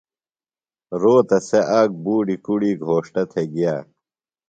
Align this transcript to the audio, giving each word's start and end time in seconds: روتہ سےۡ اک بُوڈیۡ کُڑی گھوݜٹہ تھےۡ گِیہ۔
روتہ 1.01 1.37
سےۡ 1.47 1.65
اک 1.79 1.89
بُوڈیۡ 2.03 2.41
کُڑی 2.45 2.71
گھوݜٹہ 2.83 3.23
تھےۡ 3.31 3.47
گِیہ۔ 3.53 3.75